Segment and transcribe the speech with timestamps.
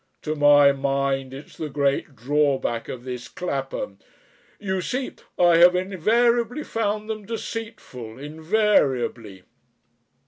[0.23, 3.99] To my mind it's the great drawback of this Clapham.
[4.59, 5.11] You see...
[5.37, 9.43] I have invariably found them deceitful invariably."